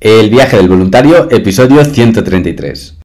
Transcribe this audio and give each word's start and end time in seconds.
El 0.00 0.30
viaje 0.30 0.56
del 0.56 0.68
voluntario, 0.68 1.28
episodio 1.28 1.84
133. 1.84 2.98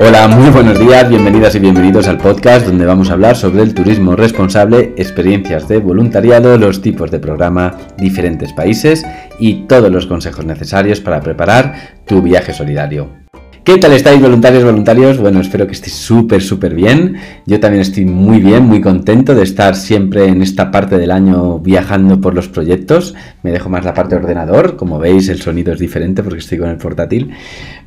Hola, 0.00 0.26
muy 0.28 0.48
buenos 0.48 0.78
días, 0.78 1.10
bienvenidas 1.10 1.54
y 1.54 1.58
bienvenidos 1.58 2.08
al 2.08 2.16
podcast 2.16 2.66
donde 2.66 2.86
vamos 2.86 3.10
a 3.10 3.12
hablar 3.12 3.36
sobre 3.36 3.62
el 3.62 3.74
turismo 3.74 4.16
responsable, 4.16 4.94
experiencias 4.96 5.68
de 5.68 5.76
voluntariado, 5.76 6.56
los 6.56 6.80
tipos 6.80 7.10
de 7.10 7.18
programa, 7.18 7.76
diferentes 7.98 8.54
países 8.54 9.04
y 9.38 9.66
todos 9.66 9.92
los 9.92 10.06
consejos 10.06 10.46
necesarios 10.46 11.02
para 11.02 11.20
preparar 11.20 12.00
tu 12.06 12.22
viaje 12.22 12.54
solidario. 12.54 13.21
¿Qué 13.64 13.78
tal 13.78 13.92
estáis 13.92 14.20
voluntarios, 14.20 14.64
voluntarios? 14.64 15.18
Bueno, 15.18 15.40
espero 15.40 15.68
que 15.68 15.72
estéis 15.74 15.94
súper, 15.94 16.42
súper 16.42 16.74
bien. 16.74 17.18
Yo 17.46 17.60
también 17.60 17.82
estoy 17.82 18.04
muy 18.04 18.40
bien, 18.40 18.64
muy 18.64 18.80
contento 18.80 19.36
de 19.36 19.44
estar 19.44 19.76
siempre 19.76 20.26
en 20.26 20.42
esta 20.42 20.72
parte 20.72 20.98
del 20.98 21.12
año 21.12 21.60
viajando 21.60 22.20
por 22.20 22.34
los 22.34 22.48
proyectos. 22.48 23.14
Me 23.44 23.52
dejo 23.52 23.68
más 23.68 23.84
la 23.84 23.94
parte 23.94 24.16
de 24.16 24.22
ordenador, 24.22 24.74
como 24.74 24.98
veis 24.98 25.28
el 25.28 25.40
sonido 25.40 25.72
es 25.72 25.78
diferente 25.78 26.24
porque 26.24 26.40
estoy 26.40 26.58
con 26.58 26.70
el 26.70 26.76
portátil. 26.76 27.30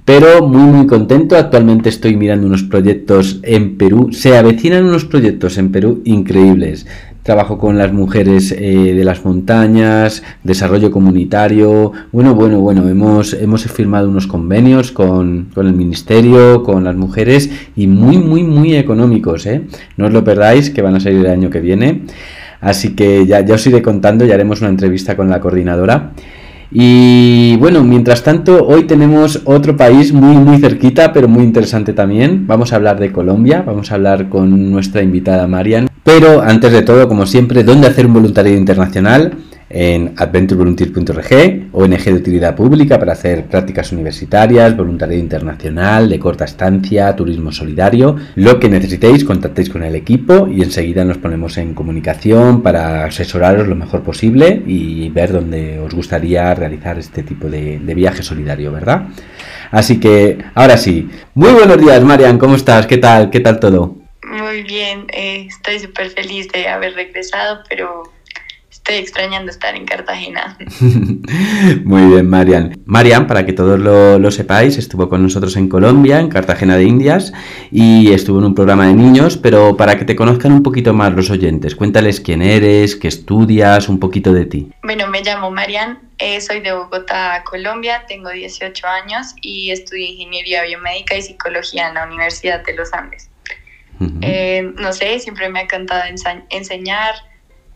Pero 0.06 0.48
muy, 0.48 0.72
muy 0.72 0.88
contento. 0.88 1.36
Actualmente 1.36 1.90
estoy 1.90 2.16
mirando 2.16 2.48
unos 2.48 2.64
proyectos 2.64 3.42
en 3.44 3.78
Perú. 3.78 4.14
Se 4.14 4.38
avecinan 4.38 4.86
unos 4.86 5.04
proyectos 5.04 5.58
en 5.58 5.74
Perú 5.74 6.02
increíbles 6.06 6.86
trabajo 7.26 7.58
con 7.58 7.76
las 7.80 7.92
mujeres 7.92 8.52
eh, 8.52 8.94
de 8.94 9.04
las 9.04 9.26
montañas, 9.26 10.22
desarrollo 10.44 10.92
comunitario. 10.92 11.92
Bueno, 12.12 12.36
bueno, 12.36 12.60
bueno, 12.60 12.88
hemos, 12.88 13.34
hemos 13.34 13.64
firmado 13.64 14.08
unos 14.10 14.28
convenios 14.28 14.92
con, 14.92 15.48
el 15.56 15.74
ministerio, 15.74 16.62
con 16.62 16.84
las 16.84 16.96
mujeres 16.96 17.50
y 17.76 17.88
muy, 17.88 18.20
muy, 18.20 18.44
muy 18.44 18.76
económicos. 18.76 19.48
¿eh? 19.48 19.64
No 19.98 20.06
os 20.06 20.14
lo 20.14 20.24
perdáis, 20.24 20.70
que 20.70 20.84
van 20.84 20.98
a 20.98 21.00
salir 21.00 21.22
el 21.22 21.32
año 21.32 21.50
que 21.50 21.62
viene. 21.62 22.04
Así 22.62 22.96
que 22.96 23.26
ya, 23.26 23.44
ya 23.44 23.56
os 23.56 23.66
iré 23.66 23.82
contando, 23.82 24.24
ya 24.24 24.36
haremos 24.36 24.62
una 24.62 24.70
entrevista 24.70 25.18
con 25.18 25.28
la 25.28 25.42
coordinadora. 25.42 26.12
Y 26.70 27.58
bueno, 27.58 27.84
mientras 27.84 28.22
tanto, 28.22 28.68
hoy 28.68 28.84
tenemos 28.84 29.42
otro 29.46 29.76
país 29.76 30.14
muy, 30.14 30.36
muy 30.36 30.60
cerquita, 30.60 31.12
pero 31.12 31.28
muy 31.28 31.44
interesante 31.44 31.94
también. 31.94 32.46
Vamos 32.46 32.72
a 32.72 32.76
hablar 32.76 33.00
de 33.00 33.12
Colombia, 33.12 33.64
vamos 33.66 33.92
a 33.92 33.96
hablar 33.96 34.30
con 34.30 34.72
nuestra 34.72 35.02
invitada 35.02 35.48
Marian. 35.48 35.88
Pero 36.06 36.44
antes 36.44 36.72
de 36.72 36.84
todo, 36.84 37.08
como 37.08 37.26
siempre, 37.26 37.64
¿dónde 37.64 37.88
hacer 37.88 38.06
un 38.06 38.14
voluntariado 38.14 38.60
internacional? 38.60 39.40
En 39.68 40.14
adventurevolunteer.org, 40.16 41.70
ONG 41.72 42.04
de 42.04 42.14
utilidad 42.14 42.56
pública 42.56 43.00
para 43.00 43.14
hacer 43.14 43.46
prácticas 43.46 43.92
universitarias, 43.92 44.78
voluntariado 44.78 45.20
internacional, 45.20 46.08
de 46.08 46.20
corta 46.20 46.46
estancia, 46.46 47.16
turismo 47.16 47.52
solidario. 47.52 48.18
Lo 48.36 48.60
que 48.60 48.70
necesitéis, 48.70 49.26
contactéis 49.26 49.72
con 49.72 49.82
el 49.82 49.96
equipo 49.96 50.48
y 50.48 50.62
enseguida 50.62 51.04
nos 51.04 51.18
ponemos 51.18 51.58
en 51.58 51.74
comunicación 51.74 52.62
para 52.62 53.06
asesoraros 53.06 53.68
lo 53.68 53.76
mejor 53.76 54.04
posible 54.04 54.62
y 54.68 55.10
ver 55.10 55.34
dónde 55.34 55.80
os 55.80 55.96
gustaría 55.96 56.54
realizar 56.54 57.00
este 57.00 57.24
tipo 57.24 57.50
de, 57.50 57.80
de 57.80 57.96
viaje 57.96 58.22
solidario, 58.22 58.72
¿verdad? 58.72 59.08
Así 59.72 60.00
que, 60.00 60.38
ahora 60.54 60.78
sí. 60.78 61.10
Muy 61.34 61.52
buenos 61.54 61.80
días, 61.80 62.04
Marian, 62.04 62.38
¿cómo 62.38 62.54
estás? 62.54 62.86
¿Qué 62.86 62.98
tal? 62.98 63.32
¿Qué 63.32 63.40
tal 63.40 63.60
todo? 63.60 64.05
Muy 64.36 64.64
bien, 64.64 65.08
eh, 65.14 65.46
estoy 65.48 65.80
súper 65.80 66.10
feliz 66.10 66.50
de 66.52 66.68
haber 66.68 66.94
regresado, 66.94 67.64
pero 67.70 68.12
estoy 68.70 68.96
extrañando 68.96 69.50
estar 69.50 69.74
en 69.76 69.86
Cartagena. 69.86 70.58
Muy 71.86 72.02
bien, 72.08 72.30
Marian. 72.30 72.78
Marian, 72.84 73.28
para 73.28 73.46
que 73.46 73.54
todos 73.54 73.80
lo, 73.80 74.32
sepáis, 74.32 74.78
estuvo 74.78 75.08
con 75.08 75.24
nosotros 75.24 75.56
en 75.56 75.70
Colombia, 75.70 76.20
en 76.20 76.28
Cartagena 76.28 76.76
de 76.76 76.84
Indias, 76.84 77.32
y 77.72 78.12
estuvo 78.12 78.40
en 78.40 78.46
un 78.48 78.56
programa 78.56 78.88
de 78.88 78.94
niños, 78.94 79.38
pero 79.38 79.78
para 79.78 79.98
que 79.98 80.04
te 80.04 80.18
conozcan 80.18 80.52
un 80.52 80.64
poquito 80.64 80.94
más 80.94 81.14
los 81.14 81.30
oyentes, 81.30 81.74
cuéntales 81.74 82.20
quién 82.20 82.42
eres, 82.42 82.98
qué 82.98 83.08
estudias, 83.08 83.88
un 83.88 84.02
poquito 84.02 84.34
de 84.34 84.46
ti. 84.46 84.70
Bueno, 84.84 85.08
me 85.08 85.22
llamo 85.22 85.50
Marian, 85.50 86.00
eh, 86.18 86.42
soy 86.42 86.60
de 86.60 86.74
Bogotá, 86.74 87.42
Colombia, 87.50 88.04
tengo 88.06 88.32
18 88.32 88.86
años 88.86 89.34
y 89.42 89.72
estudio 89.72 90.06
Ingeniería 90.06 90.64
Biomédica 90.64 91.16
y 91.16 91.22
Psicología 91.22 91.88
en 91.88 91.94
la 91.94 92.06
Universidad 92.06 92.66
de 92.66 92.74
los 92.76 92.94
Andes. 92.94 93.30
Eh, 94.22 94.74
no 94.76 94.94
sé, 94.94 95.20
siempre 95.20 95.50
me 95.50 95.60
ha 95.60 95.64
encantado 95.64 96.04
enseñar 96.50 97.16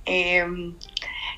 eh, 0.06 0.46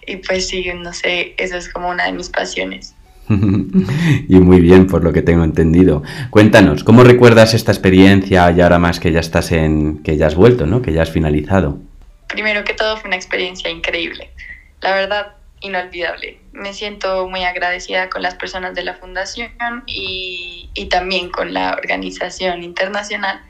y 0.08 0.16
pues 0.18 0.48
sí, 0.48 0.66
no 0.74 0.94
sé, 0.94 1.36
eso 1.38 1.58
es 1.58 1.70
como 1.70 1.90
una 1.90 2.06
de 2.06 2.14
mis 2.14 2.30
pasiones. 2.30 2.96
y 3.30 4.40
muy 4.40 4.60
bien, 4.60 4.88
por 4.88 5.04
lo 5.04 5.14
que 5.14 5.22
tengo 5.22 5.44
entendido. 5.44 6.04
Cuéntanos, 6.30 6.84
¿cómo 6.84 7.04
recuerdas 7.04 7.54
esta 7.54 7.72
experiencia 7.72 8.52
y 8.52 8.62
ahora 8.62 8.80
más 8.80 9.00
que 9.00 9.12
ya 9.12 9.20
estás 9.20 9.52
en, 9.52 10.04
que 10.04 10.18
ya 10.18 10.28
has 10.28 10.36
vuelto, 10.36 10.66
¿no? 10.66 10.82
Que 10.82 10.92
ya 10.94 11.04
has 11.04 11.12
finalizado. 11.12 11.80
Primero 12.28 12.64
que 12.64 12.74
todo 12.74 12.98
fue 12.98 13.08
una 13.08 13.18
experiencia 13.18 13.70
increíble. 13.70 14.32
La 14.82 14.94
verdad, 14.96 15.34
inolvidable. 15.62 16.40
Me 16.52 16.74
siento 16.74 17.28
muy 17.30 17.44
agradecida 17.44 18.10
con 18.10 18.22
las 18.22 18.36
personas 18.36 18.74
de 18.76 18.84
la 18.84 18.96
fundación 18.96 19.52
y, 19.86 20.70
y 20.74 20.86
también 20.88 21.30
con 21.30 21.54
la 21.54 21.74
organización 21.74 22.64
internacional 22.64 23.42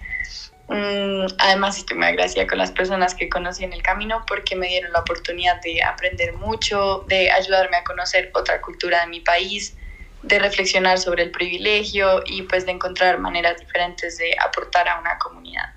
Mm, 0.71 1.25
además, 1.37 1.77
estoy 1.77 1.97
muy 1.97 2.07
agradecida 2.07 2.47
con 2.47 2.57
las 2.57 2.71
personas 2.71 3.13
que 3.13 3.27
conocí 3.27 3.65
en 3.65 3.73
el 3.73 3.83
camino 3.83 4.23
porque 4.25 4.55
me 4.55 4.69
dieron 4.69 4.93
la 4.93 4.99
oportunidad 4.99 5.61
de 5.61 5.83
aprender 5.83 6.33
mucho, 6.33 7.03
de 7.09 7.29
ayudarme 7.29 7.75
a 7.75 7.83
conocer 7.83 8.31
otra 8.33 8.61
cultura 8.61 9.01
de 9.01 9.07
mi 9.07 9.19
país, 9.19 9.75
de 10.23 10.39
reflexionar 10.39 10.97
sobre 10.97 11.23
el 11.23 11.31
privilegio 11.31 12.23
y 12.25 12.43
pues 12.43 12.65
de 12.65 12.71
encontrar 12.71 13.19
maneras 13.19 13.59
diferentes 13.59 14.17
de 14.17 14.33
aportar 14.47 14.87
a 14.87 14.99
una 15.01 15.17
comunidad. 15.17 15.73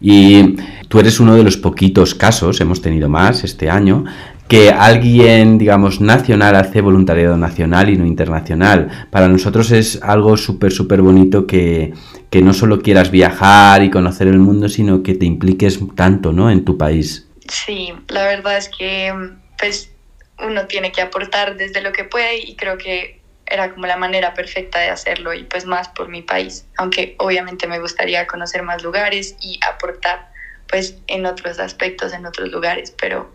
Y 0.00 0.56
tú 0.88 1.00
eres 1.00 1.18
uno 1.18 1.34
de 1.34 1.42
los 1.42 1.56
poquitos 1.56 2.14
casos, 2.14 2.60
hemos 2.60 2.80
tenido 2.80 3.08
más 3.08 3.42
este 3.42 3.68
año, 3.68 4.04
que 4.48 4.70
alguien, 4.70 5.58
digamos, 5.58 6.00
nacional 6.00 6.56
hace 6.56 6.80
voluntariado 6.80 7.36
nacional 7.36 7.88
y 7.88 7.96
no 7.96 8.06
internacional. 8.06 9.06
Para 9.10 9.28
nosotros 9.28 9.70
es 9.70 10.02
algo 10.02 10.36
súper, 10.36 10.72
súper 10.72 11.00
bonito 11.00 11.46
que, 11.46 11.94
que 12.30 12.42
no 12.42 12.52
solo 12.52 12.82
quieras 12.82 13.10
viajar 13.10 13.82
y 13.82 13.90
conocer 13.90 14.28
el 14.28 14.38
mundo, 14.38 14.68
sino 14.68 15.02
que 15.02 15.14
te 15.14 15.24
impliques 15.24 15.78
tanto, 15.94 16.32
¿no? 16.32 16.50
En 16.50 16.64
tu 16.64 16.76
país. 16.76 17.26
Sí, 17.48 17.92
la 18.08 18.24
verdad 18.24 18.58
es 18.58 18.68
que, 18.68 19.12
pues, 19.58 19.90
uno 20.38 20.66
tiene 20.66 20.92
que 20.92 21.02
aportar 21.02 21.56
desde 21.56 21.80
lo 21.80 21.92
que 21.92 22.04
puede 22.04 22.38
y 22.38 22.56
creo 22.56 22.76
que 22.76 23.20
era 23.46 23.72
como 23.72 23.86
la 23.86 23.96
manera 23.96 24.34
perfecta 24.34 24.80
de 24.80 24.88
hacerlo 24.88 25.34
y 25.34 25.44
pues 25.44 25.66
más 25.66 25.88
por 25.88 26.08
mi 26.08 26.22
país, 26.22 26.66
aunque 26.78 27.14
obviamente 27.18 27.66
me 27.66 27.78
gustaría 27.78 28.26
conocer 28.26 28.62
más 28.62 28.82
lugares 28.82 29.36
y 29.40 29.60
aportar 29.70 30.30
pues 30.68 30.96
en 31.06 31.26
otros 31.26 31.58
aspectos, 31.58 32.12
en 32.14 32.26
otros 32.26 32.50
lugares, 32.50 32.94
pero 32.98 33.30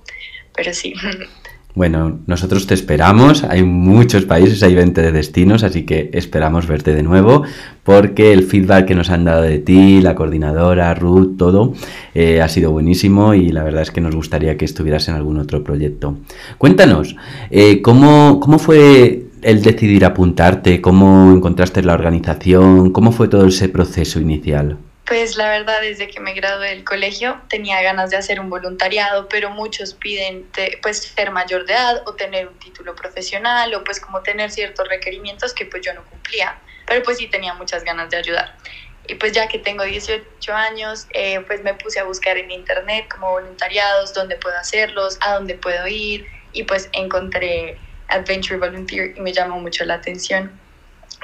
pero 0.55 0.73
sí. 0.73 0.93
Bueno, 1.75 2.19
nosotros 2.25 2.65
te 2.65 2.73
esperamos, 2.73 3.43
hay 3.43 3.63
muchos 3.63 4.25
países, 4.25 4.63
hay 4.63 4.73
20 4.73 5.01
de 5.01 5.11
destinos, 5.11 5.63
así 5.63 5.83
que 5.83 6.09
esperamos 6.13 6.67
verte 6.67 6.95
de 6.95 7.03
nuevo, 7.03 7.43
porque 7.83 8.33
el 8.33 8.43
feedback 8.43 8.85
que 8.85 8.95
nos 8.95 9.11
han 9.11 9.23
dado 9.23 9.43
de 9.43 9.59
ti, 9.59 10.01
la 10.01 10.15
coordinadora, 10.15 10.93
Ruth, 10.95 11.37
todo, 11.37 11.73
eh, 12.15 12.41
ha 12.41 12.49
sido 12.49 12.71
buenísimo 12.71 13.35
y 13.35 13.49
la 13.49 13.63
verdad 13.63 13.83
es 13.83 13.91
que 13.91 14.01
nos 14.01 14.15
gustaría 14.15 14.57
que 14.57 14.65
estuvieras 14.65 15.07
en 15.09 15.15
algún 15.15 15.37
otro 15.37 15.63
proyecto. 15.63 16.17
Cuéntanos, 16.57 17.15
eh, 17.51 17.81
¿cómo, 17.83 18.39
¿cómo 18.39 18.57
fue 18.57 19.27
el 19.43 19.61
decidir 19.61 20.05
apuntarte? 20.05 20.81
¿Cómo 20.81 21.31
encontraste 21.31 21.83
la 21.83 21.93
organización? 21.93 22.91
¿Cómo 22.91 23.11
fue 23.11 23.27
todo 23.27 23.45
ese 23.45 23.69
proceso 23.69 24.19
inicial? 24.19 24.77
Pues 25.09 25.37
la 25.37 25.49
verdad, 25.49 25.81
desde 25.81 26.07
que 26.07 26.19
me 26.19 26.35
gradué 26.35 26.69
del 26.69 26.83
colegio 26.83 27.41
tenía 27.49 27.81
ganas 27.81 28.11
de 28.11 28.17
hacer 28.17 28.39
un 28.39 28.47
voluntariado, 28.47 29.27
pero 29.27 29.49
muchos 29.49 29.95
piden 29.95 30.47
pues 30.83 30.99
ser 30.99 31.31
mayor 31.31 31.65
de 31.65 31.73
edad 31.73 32.03
o 32.05 32.13
tener 32.13 32.47
un 32.47 32.59
título 32.59 32.95
profesional 32.95 33.73
o 33.73 33.83
pues 33.83 33.99
como 33.99 34.21
tener 34.21 34.51
ciertos 34.51 34.87
requerimientos 34.87 35.55
que 35.55 35.65
pues 35.65 35.83
yo 35.83 35.95
no 35.95 36.05
cumplía, 36.05 36.59
pero 36.85 37.01
pues 37.01 37.17
sí 37.17 37.25
tenía 37.25 37.55
muchas 37.55 37.83
ganas 37.83 38.11
de 38.11 38.17
ayudar. 38.17 38.55
Y 39.07 39.15
pues 39.15 39.31
ya 39.31 39.47
que 39.47 39.57
tengo 39.57 39.83
18 39.83 40.53
años, 40.53 41.07
eh, 41.09 41.39
pues 41.47 41.63
me 41.63 41.73
puse 41.73 41.99
a 41.99 42.03
buscar 42.03 42.37
en 42.37 42.51
internet 42.51 43.07
como 43.09 43.31
voluntariados, 43.31 44.13
dónde 44.13 44.35
puedo 44.35 44.59
hacerlos, 44.59 45.17
a 45.21 45.33
dónde 45.33 45.55
puedo 45.55 45.87
ir 45.87 46.27
y 46.53 46.65
pues 46.65 46.87
encontré 46.91 47.79
Adventure 48.09 48.59
Volunteer 48.59 49.17
y 49.17 49.21
me 49.21 49.33
llamó 49.33 49.59
mucho 49.59 49.85
la 49.85 49.95
atención 49.95 50.51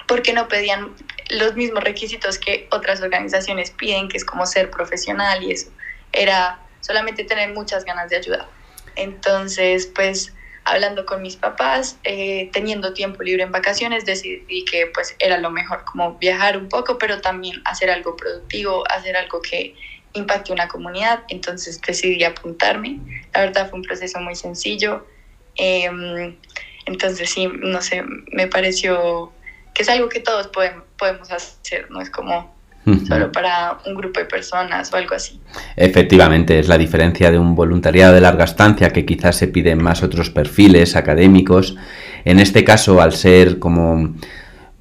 porque 0.07 0.33
no 0.33 0.47
pedían 0.47 0.95
los 1.29 1.55
mismos 1.55 1.83
requisitos 1.83 2.37
que 2.37 2.67
otras 2.71 3.01
organizaciones 3.01 3.71
piden, 3.71 4.07
que 4.07 4.17
es 4.17 4.25
como 4.25 4.45
ser 4.45 4.69
profesional 4.69 5.43
y 5.43 5.51
eso. 5.51 5.71
Era 6.11 6.59
solamente 6.81 7.23
tener 7.23 7.53
muchas 7.53 7.83
ganas 7.85 8.09
de 8.09 8.17
ayudar. 8.17 8.47
Entonces, 8.95 9.87
pues 9.87 10.33
hablando 10.65 11.05
con 11.05 11.21
mis 11.21 11.35
papás, 11.35 11.97
eh, 12.03 12.49
teniendo 12.51 12.93
tiempo 12.93 13.23
libre 13.23 13.43
en 13.43 13.51
vacaciones, 13.51 14.05
decidí 14.05 14.65
que 14.65 14.87
pues 14.87 15.15
era 15.19 15.37
lo 15.37 15.51
mejor, 15.51 15.83
como 15.85 16.17
viajar 16.17 16.57
un 16.57 16.69
poco, 16.69 16.97
pero 16.97 17.21
también 17.21 17.61
hacer 17.65 17.89
algo 17.89 18.15
productivo, 18.15 18.83
hacer 18.89 19.15
algo 19.15 19.41
que 19.41 19.75
impacte 20.13 20.51
una 20.51 20.67
comunidad. 20.67 21.23
Entonces 21.29 21.79
decidí 21.81 22.23
apuntarme. 22.23 22.99
La 23.33 23.41
verdad 23.41 23.69
fue 23.69 23.79
un 23.79 23.85
proceso 23.85 24.19
muy 24.19 24.35
sencillo. 24.35 25.05
Em, 25.55 26.35
entonces 26.85 27.29
sí, 27.29 27.47
no 27.47 27.81
sé, 27.81 28.03
me 28.31 28.47
pareció 28.47 29.31
que 29.75 29.83
es 29.83 29.89
algo 29.89 30.09
que 30.09 30.21
todos 30.21 30.47
podemos, 30.47 30.83
podemos 30.97 31.29
hacer, 31.31 31.91
no 31.91 32.01
es 32.01 32.09
como 32.09 32.55
solo 33.07 33.31
para 33.31 33.79
un 33.87 33.95
grupo 33.95 34.19
de 34.19 34.27
personas 34.27 34.93
o 34.93 34.95
algo 34.95 35.15
así. 35.15 35.39
Efectivamente, 35.75 36.59
es 36.59 36.67
la 36.67 36.77
diferencia 36.77 37.31
de 37.31 37.39
un 37.39 37.55
voluntariado 37.55 38.13
de 38.13 38.21
larga 38.21 38.43
estancia 38.43 38.91
que 38.91 39.05
quizás 39.05 39.35
se 39.35 39.47
piden 39.47 39.81
más 39.81 40.03
otros 40.03 40.29
perfiles 40.29 40.95
académicos. 40.95 41.75
En 42.25 42.39
este 42.39 42.63
caso, 42.63 43.01
al 43.01 43.13
ser 43.13 43.57
como 43.57 44.13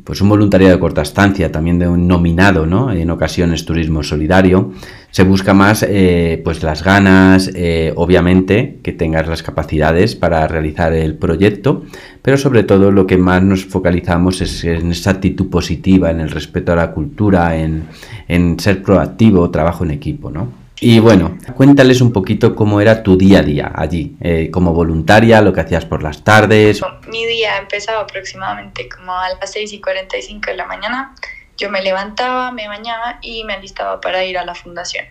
pues 0.04 0.20
un 0.20 0.28
voluntariado 0.28 0.74
de 0.74 0.80
corta 0.80 1.00
estancia, 1.00 1.50
también 1.50 1.78
de 1.78 1.88
un 1.88 2.06
nominado, 2.06 2.66
¿no? 2.66 2.92
En 2.92 3.10
ocasiones 3.10 3.64
turismo 3.64 4.02
solidario, 4.02 4.74
se 5.14 5.22
busca 5.22 5.54
más 5.54 5.84
eh, 5.88 6.40
pues 6.42 6.64
las 6.64 6.82
ganas, 6.82 7.48
eh, 7.54 7.92
obviamente 7.94 8.80
que 8.82 8.90
tengas 8.90 9.28
las 9.28 9.44
capacidades 9.44 10.16
para 10.16 10.48
realizar 10.48 10.92
el 10.92 11.14
proyecto, 11.14 11.84
pero 12.20 12.36
sobre 12.36 12.64
todo 12.64 12.90
lo 12.90 13.06
que 13.06 13.16
más 13.16 13.40
nos 13.40 13.64
focalizamos 13.64 14.40
es 14.40 14.64
en 14.64 14.90
esa 14.90 15.12
actitud 15.12 15.48
positiva, 15.48 16.10
en 16.10 16.18
el 16.18 16.32
respeto 16.32 16.72
a 16.72 16.76
la 16.76 16.90
cultura, 16.90 17.56
en, 17.56 17.86
en 18.26 18.58
ser 18.58 18.82
proactivo, 18.82 19.48
trabajo 19.52 19.84
en 19.84 19.92
equipo, 19.92 20.32
¿no? 20.32 20.48
Y 20.80 20.98
bueno, 20.98 21.38
cuéntales 21.54 22.00
un 22.00 22.12
poquito 22.12 22.56
cómo 22.56 22.80
era 22.80 23.04
tu 23.04 23.16
día 23.16 23.38
a 23.38 23.42
día 23.42 23.72
allí, 23.72 24.16
eh, 24.20 24.50
como 24.50 24.74
voluntaria, 24.74 25.40
lo 25.42 25.52
que 25.52 25.60
hacías 25.60 25.84
por 25.84 26.02
las 26.02 26.24
tardes. 26.24 26.80
Mi 27.08 27.24
día 27.24 27.58
empezaba 27.58 28.00
aproximadamente 28.00 28.88
como 28.88 29.16
a 29.16 29.28
las 29.28 29.52
6 29.52 29.74
y 29.74 29.80
45 29.80 30.50
de 30.50 30.56
la 30.56 30.66
mañana. 30.66 31.14
Yo 31.56 31.70
me 31.70 31.82
levantaba, 31.82 32.50
me 32.50 32.68
bañaba 32.68 33.18
y 33.22 33.44
me 33.44 33.54
alistaba 33.54 34.00
para 34.00 34.24
ir 34.24 34.38
a 34.38 34.44
la 34.44 34.54
fundación. 34.54 35.06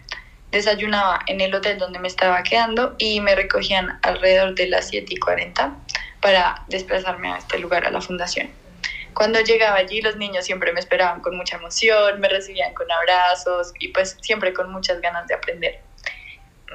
Desayunaba 0.52 1.20
en 1.28 1.42
el 1.42 1.54
hotel 1.56 1.78
donde 1.78 2.00
me 2.00 2.08
estaba 2.08 2.44
quedando 2.44 2.96
y 2.98 3.22
me 3.22 3.36
recogían 3.36 4.00
alrededor 4.04 4.54
de 4.56 4.68
las 4.68 4.90
7 4.90 5.14
y 5.14 5.18
40 5.18 5.76
para 6.22 6.64
desplazarme 6.68 7.32
a 7.32 7.38
este 7.38 7.60
lugar, 7.60 7.86
a 7.86 7.92
la 7.92 8.02
fundación. 8.02 8.52
Cuando 9.14 9.40
llegaba 9.42 9.78
allí 9.78 10.02
los 10.02 10.18
niños 10.18 10.46
siempre 10.46 10.74
me 10.74 10.80
esperaban 10.80 11.22
con 11.22 11.38
mucha 11.38 11.58
emoción, 11.58 12.20
me 12.20 12.28
recibían 12.28 12.74
con 12.74 12.92
abrazos 12.92 13.74
y 13.80 13.90
pues 13.90 14.18
siempre 14.22 14.54
con 14.54 14.72
muchas 14.72 15.02
ganas 15.02 15.28
de 15.28 15.36
aprender. 15.36 15.80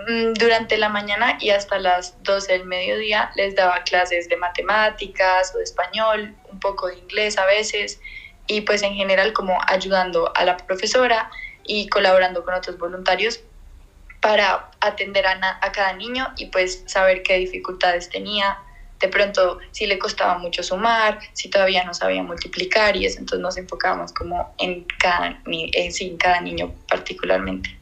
Mm, 0.06 0.34
durante 0.34 0.78
la 0.78 0.88
mañana 0.88 1.38
y 1.40 1.50
hasta 1.50 1.78
las 1.78 2.22
12 2.22 2.52
del 2.52 2.64
mediodía 2.66 3.32
les 3.34 3.56
daba 3.56 3.82
clases 3.82 4.28
de 4.28 4.36
matemáticas 4.36 5.52
o 5.54 5.58
de 5.58 5.64
español, 5.64 6.36
un 6.50 6.60
poco 6.60 6.88
de 6.88 6.98
inglés 6.98 7.38
a 7.38 7.46
veces 7.46 8.00
y 8.48 8.62
pues 8.62 8.82
en 8.82 8.94
general 8.94 9.32
como 9.32 9.58
ayudando 9.68 10.32
a 10.34 10.44
la 10.44 10.56
profesora 10.56 11.30
y 11.64 11.88
colaborando 11.88 12.44
con 12.44 12.54
otros 12.54 12.78
voluntarios 12.78 13.40
para 14.20 14.70
atender 14.80 15.26
a, 15.26 15.58
a 15.62 15.70
cada 15.70 15.92
niño 15.92 16.28
y 16.36 16.46
pues 16.46 16.82
saber 16.86 17.22
qué 17.22 17.36
dificultades 17.36 18.08
tenía, 18.08 18.58
de 18.98 19.08
pronto 19.08 19.58
si 19.70 19.86
le 19.86 19.98
costaba 19.98 20.38
mucho 20.38 20.62
sumar, 20.62 21.20
si 21.34 21.48
todavía 21.48 21.84
no 21.84 21.94
sabía 21.94 22.22
multiplicar 22.22 22.96
y 22.96 23.06
eso, 23.06 23.20
entonces 23.20 23.42
nos 23.42 23.56
enfocábamos 23.56 24.12
como 24.12 24.54
en 24.58 24.84
cada, 24.98 25.40
en 25.46 26.16
cada 26.16 26.40
niño 26.40 26.74
particularmente. 26.88 27.78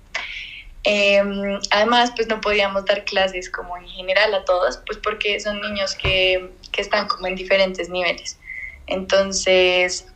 Em, 0.89 1.59
además, 1.73 2.13
pues 2.15 2.29
no 2.29 2.41
podíamos 2.41 2.85
dar 2.85 3.05
clases 3.05 3.51
como 3.51 3.77
en 3.77 3.89
general 3.89 4.33
a 4.35 4.45
todos, 4.45 4.81
pues 4.87 4.99
porque 4.99 5.41
son 5.41 5.61
niños 5.61 5.97
que, 5.97 6.53
que 6.71 6.81
están 6.81 7.09
como 7.09 7.27
en 7.27 7.35
diferentes 7.35 7.89
niveles. 7.89 8.39
Entonces, 8.87 10.07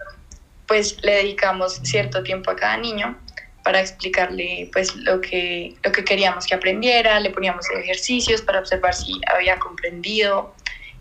pues 0.70 0.99
le 1.02 1.14
dedicamos 1.14 1.81
cierto 1.82 2.22
tiempo 2.22 2.49
a 2.52 2.55
cada 2.55 2.76
niño 2.76 3.17
para 3.64 3.81
explicarle 3.81 4.70
pues 4.72 4.94
lo 4.94 5.20
que, 5.20 5.75
lo 5.82 5.90
que 5.90 6.05
queríamos 6.05 6.46
que 6.46 6.55
aprendiera, 6.55 7.19
le 7.19 7.31
poníamos 7.31 7.67
ejercicios 7.76 8.40
para 8.40 8.61
observar 8.61 8.94
si 8.94 9.20
había 9.34 9.58
comprendido 9.58 10.55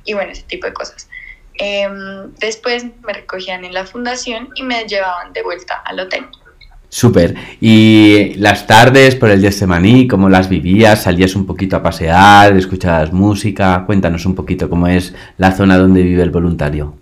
y 0.05 0.15
bueno, 0.15 0.31
ese 0.31 0.41
tipo 0.41 0.65
de 0.65 0.73
cosas. 0.73 1.07
Em, 1.53 2.33
después 2.39 2.83
me 3.05 3.13
recogían 3.13 3.63
en 3.63 3.75
la 3.75 3.85
fundación 3.85 4.49
y 4.55 4.63
me 4.63 4.85
llevaban 4.85 5.33
de 5.33 5.43
vuelta 5.43 5.75
al 5.85 5.99
hotel. 5.99 6.25
Súper. 6.89 7.35
¿Y 7.61 8.33
las 8.37 8.65
tardes 8.65 9.13
por 9.13 9.29
el 9.29 9.39
Getsemaní, 9.39 10.07
cómo 10.07 10.29
las 10.29 10.49
vivías? 10.49 11.03
¿Salías 11.03 11.35
un 11.35 11.45
poquito 11.45 11.75
a 11.75 11.83
pasear? 11.83 12.57
¿Escuchabas 12.57 13.13
música? 13.13 13.83
Cuéntanos 13.85 14.25
un 14.25 14.33
poquito 14.33 14.67
cómo 14.67 14.87
es 14.87 15.13
la 15.37 15.51
zona 15.51 15.77
donde 15.77 16.01
vive 16.01 16.23
el 16.23 16.31
voluntario. 16.31 16.95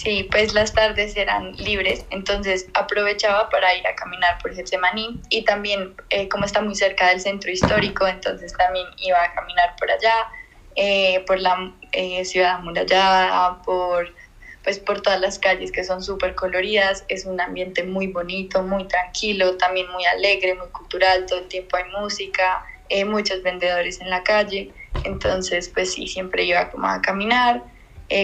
Sí, 0.00 0.28
pues 0.30 0.54
las 0.54 0.74
tardes 0.74 1.16
eran 1.16 1.56
libres, 1.56 2.06
entonces 2.10 2.68
aprovechaba 2.74 3.50
para 3.50 3.74
ir 3.74 3.84
a 3.84 3.96
caminar 3.96 4.38
por 4.40 4.54
Getsemaní 4.54 5.20
y 5.28 5.44
también 5.44 5.96
eh, 6.10 6.28
como 6.28 6.44
está 6.44 6.62
muy 6.62 6.76
cerca 6.76 7.08
del 7.08 7.20
centro 7.20 7.50
histórico, 7.50 8.06
entonces 8.06 8.52
también 8.56 8.86
iba 8.98 9.20
a 9.20 9.34
caminar 9.34 9.74
por 9.76 9.90
allá, 9.90 10.28
eh, 10.76 11.24
por 11.26 11.40
la 11.40 11.74
eh, 11.90 12.24
ciudad 12.24 12.52
amurallada, 12.52 13.60
por, 13.62 14.14
pues 14.62 14.78
por 14.78 15.00
todas 15.00 15.20
las 15.20 15.40
calles 15.40 15.72
que 15.72 15.82
son 15.82 16.00
súper 16.00 16.36
coloridas. 16.36 17.04
Es 17.08 17.26
un 17.26 17.40
ambiente 17.40 17.82
muy 17.82 18.06
bonito, 18.06 18.62
muy 18.62 18.86
tranquilo, 18.86 19.56
también 19.56 19.90
muy 19.90 20.04
alegre, 20.04 20.54
muy 20.54 20.68
cultural. 20.68 21.26
Todo 21.26 21.40
el 21.40 21.48
tiempo 21.48 21.76
hay 21.76 21.90
música, 21.90 22.62
eh, 22.88 23.04
muchos 23.04 23.42
vendedores 23.42 24.00
en 24.00 24.10
la 24.10 24.22
calle. 24.22 24.72
Entonces, 25.02 25.68
pues 25.74 25.92
sí, 25.92 26.06
siempre 26.06 26.44
iba 26.44 26.70
como 26.70 26.86
a 26.86 27.02
caminar. 27.02 27.64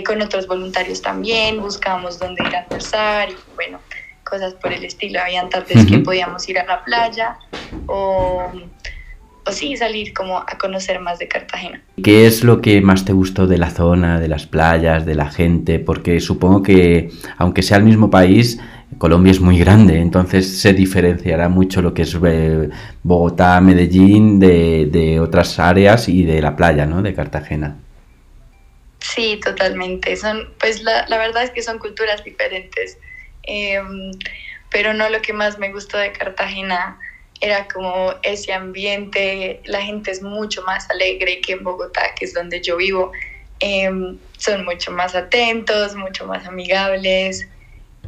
Con 0.07 0.23
otros 0.23 0.47
voluntarios 0.47 1.03
también, 1.03 1.61
buscábamos 1.61 2.19
dónde 2.19 2.43
ir 2.47 2.57
a 2.57 2.61
almorzar 2.61 3.31
y 3.31 3.37
bueno, 3.55 3.79
cosas 4.25 4.55
por 4.55 4.73
el 4.73 4.85
estilo. 4.85 5.21
Habían 5.21 5.49
tardes 5.51 5.87
que 5.87 5.99
podíamos 5.99 6.49
ir 6.49 6.59
a 6.59 6.65
la 6.65 6.85
playa 6.85 7.39
o 7.87 8.51
o 9.47 9.53
sí 9.53 9.77
salir 9.77 10.13
como 10.15 10.39
a 10.39 10.59
conocer 10.59 11.01
más 11.01 11.19
de 11.19 11.29
Cartagena. 11.29 11.81
¿Qué 12.03 12.27
es 12.27 12.45
lo 12.45 12.61
que 12.61 12.81
más 12.81 13.05
te 13.05 13.13
gustó 13.13 13.47
de 13.47 13.59
la 13.59 13.71
zona, 13.71 14.19
de 14.19 14.29
las 14.29 14.47
playas, 14.47 15.05
de 15.05 15.15
la 15.15 15.31
gente? 15.31 15.79
Porque 15.79 16.21
supongo 16.21 16.63
que, 16.63 17.11
aunque 17.37 17.63
sea 17.63 17.77
el 17.77 17.85
mismo 17.85 18.11
país, 18.11 18.59
Colombia 18.99 19.33
es 19.33 19.41
muy 19.41 19.59
grande, 19.59 20.01
entonces 20.01 20.61
se 20.61 20.73
diferenciará 20.73 21.49
mucho 21.49 21.83
lo 21.83 21.93
que 21.93 22.03
es 22.03 22.17
eh, 22.25 22.71
Bogotá, 23.03 23.61
Medellín, 23.61 24.39
de, 24.39 25.19
otras 25.21 25.59
áreas 25.59 26.09
y 26.09 26.25
de 26.25 26.41
la 26.41 26.57
playa, 26.57 26.87
¿no? 26.87 27.03
De 27.03 27.13
Cartagena. 27.13 27.77
Sí, 29.13 29.39
totalmente. 29.45 30.17
Son, 30.17 30.55
pues 30.59 30.83
la, 30.83 31.05
la 31.09 31.19
verdad 31.19 31.43
es 31.43 31.51
que 31.51 31.63
son 31.63 31.79
culturas 31.79 32.25
diferentes. 32.25 32.99
Em, 33.43 34.13
pero 34.71 34.95
no 34.95 35.09
lo 35.11 35.21
que 35.21 35.33
más 35.35 35.59
me 35.59 35.71
gustó 35.73 35.99
de 35.99 36.13
Cartagena 36.13 36.99
era 37.41 37.69
como 37.69 38.15
ese 38.23 38.55
ambiente, 38.55 39.61
la 39.67 39.83
gente 39.83 40.11
es 40.11 40.23
mucho 40.23 40.63
más 40.63 40.89
alegre 40.91 41.41
que 41.43 41.53
en 41.53 41.63
Bogotá, 41.65 42.15
que 42.19 42.25
es 42.25 42.33
donde 42.33 42.63
yo 42.63 42.79
vivo, 42.79 43.13
em, 43.61 44.19
son 44.39 44.65
mucho 44.65 44.91
más 44.91 45.15
atentos, 45.15 45.95
mucho 45.95 46.27
más 46.27 46.47
amigables 46.47 47.47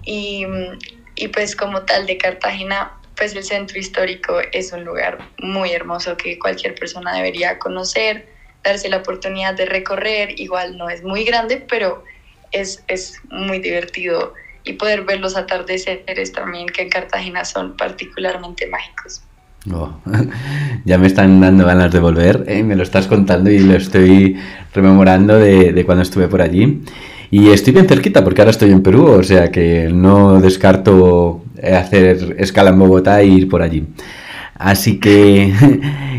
y, 0.02 0.46
y, 1.16 1.28
pues 1.28 1.54
como 1.54 1.82
tal 1.82 2.06
de 2.06 2.16
Cartagena, 2.16 2.98
pues 3.16 3.34
el 3.36 3.44
centro 3.44 3.78
histórico 3.78 4.40
es 4.52 4.72
un 4.72 4.84
lugar 4.84 5.18
muy 5.38 5.72
hermoso 5.72 6.16
que 6.16 6.38
cualquier 6.38 6.74
persona 6.74 7.14
debería 7.14 7.58
conocer, 7.58 8.35
darse 8.66 8.88
la 8.88 8.98
oportunidad 8.98 9.54
de 9.54 9.66
recorrer, 9.66 10.38
igual 10.40 10.76
no 10.76 10.90
es 10.90 11.02
muy 11.02 11.24
grande, 11.24 11.64
pero 11.68 12.02
es, 12.52 12.82
es 12.88 13.20
muy 13.30 13.60
divertido 13.60 14.34
y 14.64 14.72
poder 14.74 15.04
ver 15.04 15.20
los 15.20 15.36
atardeceres 15.36 16.32
también, 16.32 16.66
que 16.66 16.82
en 16.82 16.90
Cartagena 16.90 17.44
son 17.44 17.76
particularmente 17.76 18.66
mágicos. 18.66 19.22
Oh, 19.72 19.96
ya 20.84 20.98
me 20.98 21.06
están 21.06 21.40
dando 21.40 21.64
ganas 21.64 21.92
de 21.92 22.00
volver, 22.00 22.44
¿eh? 22.48 22.62
me 22.62 22.76
lo 22.76 22.82
estás 22.82 23.06
contando 23.06 23.50
y 23.50 23.60
lo 23.60 23.76
estoy 23.76 24.36
rememorando 24.74 25.38
de, 25.38 25.72
de, 25.72 25.84
cuando 25.84 26.02
estuve 26.02 26.28
por 26.28 26.42
allí. 26.42 26.82
Y 27.30 27.50
estoy 27.50 27.72
bien 27.72 27.88
cerquita 27.88 28.22
porque 28.22 28.40
ahora 28.40 28.52
estoy 28.52 28.70
en 28.70 28.82
Perú, 28.82 29.06
o 29.06 29.22
sea 29.22 29.50
que 29.50 29.90
no 29.92 30.40
descarto 30.40 31.42
hacer 31.62 32.36
escala 32.38 32.70
en 32.70 32.78
Bogotá 32.78 33.20
e 33.20 33.26
ir 33.26 33.48
por 33.48 33.62
allí. 33.62 33.84
Así 34.58 35.00
que, 35.00 35.52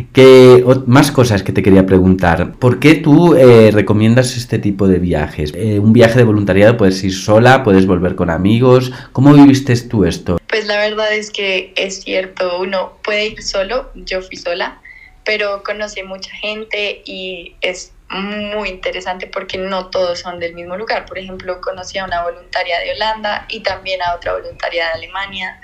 que 0.13 0.63
más 0.86 1.12
cosas 1.12 1.44
que 1.44 1.51
te 1.51 1.63
quería 1.63 1.86
preguntar. 1.86 2.53
¿Por 2.53 2.79
qué 2.79 2.96
tú 2.96 3.36
eh, 3.36 3.72
recomiendas 3.72 4.38
este 4.38 4.60
tipo 4.60 4.88
de 4.88 5.00
viajes? 5.00 5.53
Eh, 5.56 5.79
un 5.79 5.94
viaje 5.94 6.17
de 6.17 6.24
voluntariado 6.24 6.77
puedes 6.77 7.03
ir 7.03 7.13
sola, 7.13 7.63
puedes 7.63 7.86
volver 7.86 8.15
con 8.15 8.29
amigos. 8.29 8.91
¿Cómo 9.12 9.34
viviste 9.34 9.75
tú 9.82 10.06
esto? 10.06 10.39
Pues 10.48 10.65
la 10.67 10.77
verdad 10.77 11.13
es 11.13 11.32
que 11.32 11.74
es 11.75 12.01
cierto, 12.01 12.60
uno 12.60 12.94
puede 13.03 13.27
ir 13.27 13.44
solo, 13.44 13.91
yo 13.96 14.22
fui 14.22 14.38
sola, 14.38 14.82
pero 15.24 15.62
conocí 15.63 16.03
mucha 16.03 16.32
gente 16.32 17.01
y 17.06 17.56
es 17.62 17.91
muy 18.10 18.70
interesante 18.70 19.27
porque 19.27 19.58
no 19.58 19.88
todos 19.88 20.20
son 20.20 20.39
del 20.39 20.53
mismo 20.53 20.77
lugar. 20.77 21.06
Por 21.06 21.17
ejemplo, 21.17 21.60
conocí 21.62 21.98
a 21.98 22.06
una 22.06 22.24
voluntaria 22.24 22.79
de 22.79 22.94
Holanda 22.94 23.46
y 23.50 23.60
también 23.62 24.01
a 24.01 24.15
otra 24.15 24.34
voluntaria 24.34 24.86
de 24.86 24.91
Alemania 24.91 25.60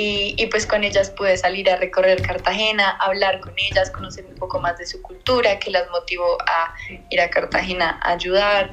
y, 0.00 0.46
pues 0.46 0.64
con 0.64 0.84
ellas 0.84 1.10
pude 1.10 1.36
salir 1.36 1.68
a 1.68 1.76
recorrer 1.76 2.22
Cartagena, 2.22 2.90
hablar 3.00 3.40
con 3.40 3.52
ellas, 3.58 3.90
conocer 3.90 4.24
un 4.26 4.36
poco 4.36 4.60
más 4.60 4.78
de 4.78 4.86
su 4.86 5.02
cultura, 5.02 5.58
que 5.58 5.72
las 5.72 5.90
motivó 5.90 6.38
a 6.46 6.72
ir 7.10 7.20
a 7.20 7.28
Cartagena 7.30 7.98
a 8.00 8.12
ayudar. 8.12 8.70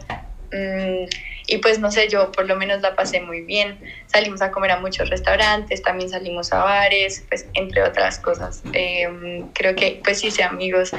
Mm, 0.52 1.06
y 1.48 1.58
pues 1.58 1.80
no 1.80 1.90
sé, 1.90 2.10
yo 2.10 2.32
por 2.32 2.46
lo 2.46 2.56
menos 2.56 2.82
la 2.82 2.96
pasé 2.96 3.22
muy 3.22 3.42
bien. 3.42 3.80
Salimos 4.06 4.44
a 4.44 4.52
comer 4.52 4.70
a 4.70 4.80
muchos 4.80 5.10
restaurantes, 5.10 5.82
también 5.82 6.12
salimos 6.12 6.54
a 6.54 6.64
bares, 6.64 7.26
pues 7.28 7.48
entre 7.56 7.82
otras 7.82 8.20
cosas. 8.20 8.62
Em, 8.74 9.52
creo 9.54 9.74
que 9.74 10.02
pues 10.04 10.24
hice 10.24 10.44
amigos 10.44 10.92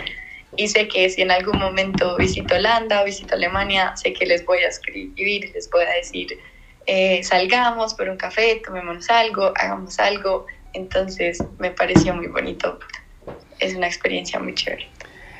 y 0.56 0.66
sé 0.66 0.88
que 0.88 1.08
si 1.08 1.22
en 1.22 1.30
algún 1.30 1.60
momento 1.60 2.16
visito 2.16 2.56
Holanda 2.56 3.02
o 3.02 3.04
visito 3.04 3.36
Alemania, 3.36 3.96
sé 3.96 4.12
que 4.12 4.26
les 4.26 4.44
voy 4.44 4.58
a 4.58 4.68
escribir, 4.68 5.52
les 5.54 5.70
voy 5.70 5.84
a 5.84 5.90
decir 5.90 6.36
eh, 6.86 7.22
salgamos 7.22 7.94
por 7.94 8.08
un 8.08 8.16
café, 8.16 8.62
tomémonos 8.64 9.10
algo, 9.10 9.52
hagamos 9.56 9.98
algo. 9.98 10.46
Entonces 10.72 11.42
me 11.58 11.70
pareció 11.70 12.14
muy 12.14 12.28
bonito. 12.28 12.78
Es 13.58 13.74
una 13.74 13.86
experiencia 13.86 14.38
muy 14.38 14.54
chévere. 14.54 14.88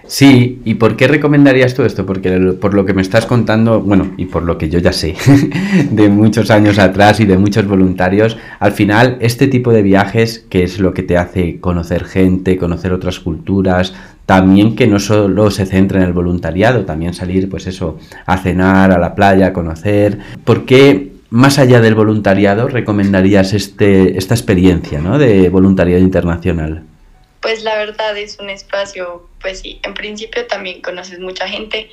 Sí, 0.09 0.62
¿y 0.65 0.75
por 0.75 0.97
qué 0.97 1.09
recomendarías 1.09 1.75
tú 1.75 1.83
esto? 1.83 2.07
Porque 2.07 2.31
por 2.61 2.75
lo 2.75 2.85
que 2.87 2.95
me 2.95 3.03
estás 3.03 3.26
contando, 3.26 3.81
bueno, 3.81 4.15
y 4.17 4.26
por 4.26 4.45
lo 4.45 4.57
que 4.57 4.69
yo 4.69 4.79
ya 4.79 4.93
sé 4.93 5.17
de 5.91 6.09
muchos 6.09 6.50
años 6.50 6.79
atrás 6.79 7.19
y 7.19 7.25
de 7.25 7.37
muchos 7.37 7.67
voluntarios, 7.67 8.37
al 8.61 8.73
final 8.73 9.19
este 9.21 9.49
tipo 9.49 9.73
de 9.73 9.83
viajes, 9.83 10.47
que 10.49 10.62
es 10.62 10.79
lo 10.79 10.95
que 10.95 11.03
te 11.03 11.17
hace 11.17 11.59
conocer 11.59 12.05
gente, 12.05 12.57
conocer 12.57 12.93
otras 12.93 13.19
culturas, 13.19 13.95
también 14.26 14.76
que 14.76 14.87
no 14.87 15.00
solo 15.00 15.50
se 15.50 15.67
centra 15.67 16.00
en 16.00 16.07
el 16.07 16.12
voluntariado, 16.12 16.85
también 16.85 17.12
salir, 17.12 17.49
pues 17.49 17.67
eso, 17.67 17.99
a 18.26 18.38
cenar, 18.38 18.93
a 18.93 18.99
la 18.99 19.15
playa, 19.15 19.49
a 19.49 19.53
conocer. 19.53 20.19
¿Por 20.45 20.67
qué 20.67 21.16
más 21.30 21.59
allá 21.59 21.80
del 21.80 21.95
voluntariado 21.95 22.68
recomendarías 22.68 23.52
este, 23.52 24.16
esta 24.18 24.35
experiencia 24.35 25.00
¿no? 25.00 25.18
de 25.18 25.49
voluntariado 25.49 26.02
internacional? 26.02 26.85
Pues 27.40 27.62
la 27.62 27.76
verdad 27.76 28.16
es 28.16 28.38
un 28.40 28.50
espacio, 28.50 29.28
pues 29.40 29.61
sí, 29.61 29.80
en 29.83 29.95
principio 29.95 30.47
también 30.47 30.83
conoces 30.83 31.18
mucha 31.21 31.49
gente, 31.49 31.90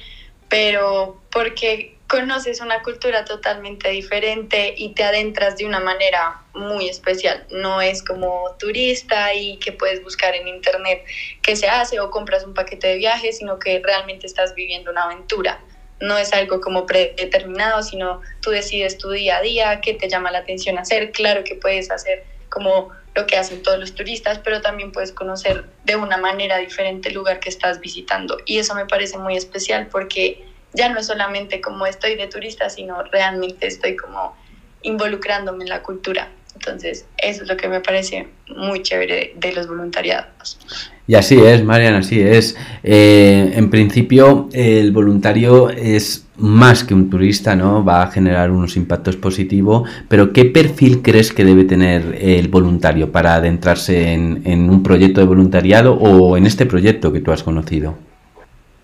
pero 0.50 1.22
porque 1.32 1.94
conoces 2.08 2.62
una 2.62 2.84
cultura 2.84 3.26
totalmente 3.26 3.90
diferente 3.90 4.76
y 4.78 4.94
te 4.94 5.04
adentras 5.04 5.58
de 5.58 5.66
una 5.66 5.80
manera 5.80 6.42
muy 6.54 6.88
especial. 6.88 7.46
No 7.50 7.82
es 7.82 8.04
como 8.04 8.56
turista 8.60 9.34
y 9.34 9.58
que 9.58 9.72
puedes 9.72 10.04
buscar 10.04 10.36
en 10.36 10.48
internet 10.48 11.04
qué 11.42 11.56
se 11.56 11.68
hace 11.68 12.00
o 12.00 12.12
compras 12.12 12.46
un 12.46 12.54
paquete 12.54 12.88
de 12.88 12.98
viaje, 12.98 13.34
sino 13.34 13.58
que 13.58 13.82
realmente 13.84 14.28
estás 14.28 14.54
viviendo 14.54 14.92
una 14.92 15.06
aventura. 15.06 15.60
No 16.04 16.18
es 16.18 16.34
algo 16.34 16.60
como 16.60 16.86
predeterminado, 16.86 17.82
sino 17.82 18.20
tú 18.42 18.50
decides 18.50 18.98
tu 18.98 19.10
día 19.10 19.38
a 19.38 19.42
día, 19.42 19.80
qué 19.82 19.94
te 19.94 20.10
llama 20.10 20.32
la 20.32 20.40
atención 20.40 20.78
hacer. 20.78 21.12
Claro 21.12 21.46
que 21.46 21.56
puedes 21.56 21.90
hacer 21.92 22.24
como 22.50 22.90
lo 23.16 23.26
que 23.26 23.38
hacen 23.38 23.64
todos 23.64 23.80
los 23.80 23.94
turistas, 23.96 24.40
pero 24.40 24.62
también 24.62 24.92
puedes 24.92 25.14
conocer 25.14 25.64
de 25.86 25.96
una 25.96 26.18
manera 26.18 26.58
diferente 26.58 27.08
el 27.08 27.16
lugar 27.16 27.40
que 27.40 27.50
estás 27.50 27.80
visitando. 27.80 28.38
Y 28.46 28.58
eso 28.58 28.76
me 28.76 28.86
parece 28.86 29.18
muy 29.18 29.38
especial 29.38 29.88
porque 29.88 30.44
ya 30.74 30.90
no 30.90 31.00
es 31.00 31.08
solamente 31.08 31.62
como 31.62 31.86
estoy 31.86 32.16
de 32.16 32.28
turista, 32.28 32.70
sino 32.70 33.02
realmente 33.04 33.68
estoy 33.68 33.96
como 33.96 34.36
involucrándome 34.82 35.64
en 35.64 35.70
la 35.70 35.82
cultura. 35.82 36.30
Entonces, 36.56 37.06
eso 37.18 37.44
es 37.44 37.50
lo 37.50 37.58
que 37.58 37.68
me 37.68 37.82
parece 37.82 38.28
muy 38.56 38.82
chévere 38.82 39.34
de, 39.36 39.54
los 39.54 39.68
voluntariados. 39.68 40.60
Y 41.08 41.16
así 41.16 41.40
es, 41.40 41.64
Marian, 41.64 41.96
así 41.96 42.22
es. 42.22 42.56
Eh, 42.84 43.52
en 43.56 43.70
principio, 43.70 44.50
el 44.54 44.92
voluntario 44.92 45.70
es 45.70 46.26
más 46.38 46.84
que 46.84 46.94
un 46.94 47.10
turista, 47.10 47.56
¿no? 47.56 47.84
Va 47.84 48.04
a 48.04 48.12
generar 48.12 48.52
unos 48.52 48.78
impactos 48.78 49.18
positivos, 49.18 49.90
pero 50.08 50.32
¿qué 50.32 50.46
perfil 50.46 51.02
crees 51.02 51.34
que 51.34 51.44
debe 51.44 51.66
tener 51.66 52.18
el 52.22 52.48
voluntario 52.48 53.12
para 53.12 53.36
adentrarse 53.36 54.14
en, 54.14 54.42
en 54.46 54.70
un 54.70 54.84
proyecto 54.84 55.22
de 55.22 55.28
voluntariado 55.28 55.96
o 55.96 56.38
en 56.38 56.46
este 56.46 56.66
proyecto 56.66 57.12
que 57.12 57.20
tú 57.20 57.32
has 57.32 57.44
conocido? 57.44 57.96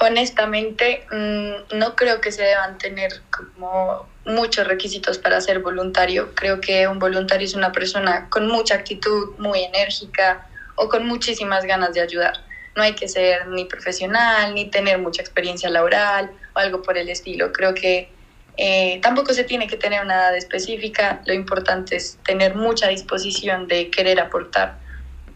Honestamente, 0.01 1.05
mm, 1.11 1.77
no 1.77 1.95
creo 1.97 2.21
que 2.21 2.31
se 2.31 2.41
deban 2.41 2.77
tener 2.77 3.21
como 3.29 4.07
muchos 4.25 4.65
requisitos 4.65 5.17
para 5.17 5.41
ser 5.41 5.59
voluntario. 5.59 6.33
Creo 6.35 6.61
que 6.61 6.87
un 6.87 6.99
voluntario 6.99 7.45
es 7.45 7.53
una 7.53 7.73
persona 7.73 8.29
con 8.29 8.47
mucha 8.47 8.75
actitud, 8.75 9.37
muy 9.37 9.61
enérgica 9.61 10.47
o 10.75 10.87
con 10.87 11.05
muchísimas 11.05 11.65
ganas 11.65 11.93
de 11.93 11.99
ayudar. 11.99 12.33
No 12.77 12.83
hay 12.83 12.93
que 12.93 13.09
ser 13.09 13.47
ni 13.47 13.65
profesional, 13.65 14.55
ni 14.55 14.69
tener 14.69 14.99
mucha 14.99 15.21
experiencia 15.21 15.69
laboral 15.69 16.31
o 16.55 16.59
algo 16.59 16.81
por 16.81 16.97
el 16.97 17.09
estilo. 17.09 17.51
Creo 17.51 17.73
que 17.73 18.09
eh, 18.55 18.99
tampoco 19.01 19.33
se 19.33 19.43
tiene 19.43 19.67
que 19.67 19.75
tener 19.75 20.01
una 20.01 20.15
edad 20.15 20.37
específica. 20.37 21.21
Lo 21.25 21.33
importante 21.33 21.97
es 21.97 22.17
tener 22.23 22.55
mucha 22.55 22.87
disposición 22.87 23.67
de 23.67 23.89
querer 23.89 24.21
aportar. 24.21 24.77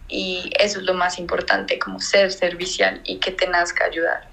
Y 0.08 0.52
eso 0.58 0.80
es 0.80 0.86
lo 0.86 0.94
más 0.94 1.20
importante, 1.20 1.80
como 1.80 2.00
ser 2.00 2.32
servicial 2.32 3.02
y 3.04 3.18
que 3.18 3.32
te 3.32 3.48
nazca 3.48 3.86
ayudar. 3.86 4.33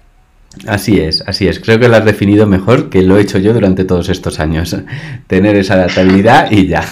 Así 0.67 0.99
es, 0.99 1.23
así 1.25 1.47
es. 1.47 1.59
Creo 1.59 1.79
que 1.79 1.87
lo 1.87 1.95
has 1.95 2.05
definido 2.05 2.45
mejor 2.45 2.89
que 2.89 3.01
lo 3.01 3.17
he 3.17 3.21
hecho 3.21 3.37
yo 3.37 3.53
durante 3.53 3.85
todos 3.85 4.09
estos 4.09 4.39
años. 4.39 4.75
Tener 5.27 5.55
esa 5.55 5.75
adaptabilidad 5.75 6.51
y 6.51 6.67
ya. 6.67 6.85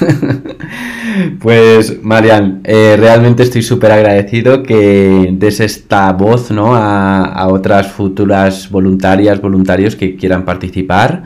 pues, 1.42 2.02
Marian, 2.02 2.62
eh, 2.64 2.96
realmente 2.98 3.44
estoy 3.44 3.62
súper 3.62 3.92
agradecido 3.92 4.64
que 4.64 5.30
des 5.32 5.60
esta 5.60 6.12
voz 6.14 6.52
¿no? 6.52 6.74
a, 6.74 7.24
a 7.26 7.48
otras 7.50 7.92
futuras 7.92 8.70
voluntarias, 8.70 9.42
voluntarios 9.42 9.96
que 9.96 10.16
quieran 10.16 10.46
participar. 10.46 11.24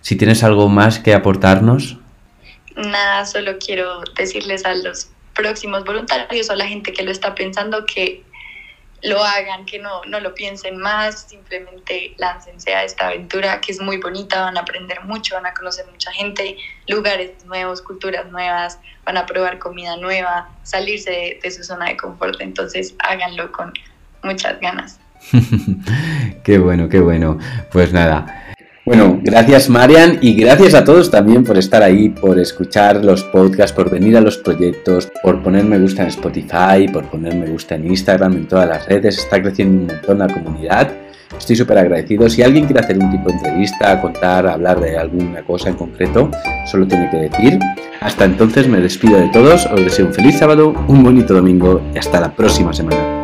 Si 0.00 0.16
tienes 0.16 0.42
algo 0.42 0.68
más 0.68 0.98
que 0.98 1.14
aportarnos. 1.14 1.98
Nada, 2.76 3.24
solo 3.26 3.52
quiero 3.64 4.02
decirles 4.16 4.64
a 4.64 4.74
los 4.74 5.08
próximos 5.34 5.84
voluntarios 5.84 6.48
o 6.48 6.52
a 6.52 6.56
la 6.56 6.66
gente 6.66 6.92
que 6.92 7.02
lo 7.02 7.10
está 7.10 7.34
pensando 7.34 7.84
que 7.84 8.22
lo 9.04 9.22
hagan, 9.22 9.66
que 9.66 9.78
no, 9.78 10.02
no 10.06 10.18
lo 10.18 10.34
piensen 10.34 10.78
más, 10.78 11.26
simplemente 11.28 12.14
láncense 12.16 12.74
a 12.74 12.84
esta 12.84 13.08
aventura 13.08 13.60
que 13.60 13.72
es 13.72 13.80
muy 13.80 13.98
bonita, 13.98 14.40
van 14.40 14.56
a 14.56 14.60
aprender 14.60 15.04
mucho, 15.04 15.34
van 15.34 15.46
a 15.46 15.52
conocer 15.52 15.86
mucha 15.90 16.10
gente, 16.12 16.56
lugares 16.88 17.44
nuevos, 17.44 17.82
culturas 17.82 18.26
nuevas, 18.32 18.78
van 19.04 19.18
a 19.18 19.26
probar 19.26 19.58
comida 19.58 19.96
nueva, 19.98 20.48
salirse 20.62 21.10
de, 21.10 21.40
de 21.42 21.50
su 21.50 21.62
zona 21.62 21.86
de 21.86 21.98
confort, 21.98 22.40
entonces 22.40 22.94
háganlo 22.98 23.52
con 23.52 23.72
muchas 24.22 24.58
ganas. 24.60 24.98
qué 26.44 26.58
bueno, 26.58 26.88
qué 26.88 27.00
bueno. 27.00 27.38
Pues 27.72 27.92
nada, 27.92 28.43
bueno, 28.84 29.18
gracias 29.22 29.70
Marian 29.70 30.18
y 30.20 30.34
gracias 30.34 30.74
a 30.74 30.84
todos 30.84 31.10
también 31.10 31.42
por 31.42 31.56
estar 31.56 31.82
ahí, 31.82 32.10
por 32.10 32.38
escuchar 32.38 33.04
los 33.04 33.22
podcasts, 33.24 33.72
por 33.72 33.90
venir 33.90 34.16
a 34.16 34.20
los 34.20 34.36
proyectos, 34.36 35.08
por 35.22 35.42
poner 35.42 35.64
me 35.64 35.78
gusta 35.78 36.02
en 36.02 36.08
Spotify, 36.08 36.88
por 36.92 37.04
poner 37.06 37.34
me 37.34 37.46
gusta 37.46 37.76
en 37.76 37.86
Instagram, 37.86 38.34
en 38.34 38.46
todas 38.46 38.68
las 38.68 38.86
redes. 38.86 39.18
Está 39.18 39.40
creciendo 39.40 39.80
un 39.80 39.86
montón 39.86 40.18
la 40.18 40.28
comunidad. 40.28 40.92
Estoy 41.38 41.56
súper 41.56 41.78
agradecido. 41.78 42.28
Si 42.28 42.42
alguien 42.42 42.66
quiere 42.66 42.80
hacer 42.80 42.98
un 42.98 43.10
tipo 43.10 43.28
de 43.28 43.36
entrevista, 43.36 44.00
contar, 44.00 44.46
hablar 44.46 44.80
de 44.80 44.96
alguna 44.96 45.42
cosa 45.42 45.70
en 45.70 45.76
concreto, 45.76 46.30
solo 46.66 46.86
tiene 46.86 47.10
que 47.10 47.16
decir. 47.16 47.58
Hasta 48.00 48.26
entonces 48.26 48.68
me 48.68 48.80
despido 48.80 49.18
de 49.18 49.28
todos, 49.30 49.66
os 49.66 49.82
deseo 49.82 50.06
un 50.06 50.14
feliz 50.14 50.38
sábado, 50.38 50.74
un 50.88 51.02
bonito 51.02 51.34
domingo 51.34 51.80
y 51.94 51.98
hasta 51.98 52.20
la 52.20 52.30
próxima 52.34 52.72
semana. 52.72 53.23